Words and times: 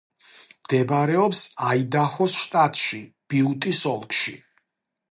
მდებარეობს 0.61 1.41
აიდაჰოს 1.73 2.35
შტატში, 2.47 3.03
ბიუტის 3.35 3.87
ოლქში. 3.97 4.37